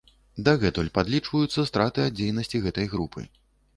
Дагэтуль 0.47 0.89
падлічваюцца 0.95 1.67
страты 1.71 2.07
ад 2.07 2.17
дзейнасці 2.21 2.63
гэтай 2.67 2.87
групы. 2.95 3.29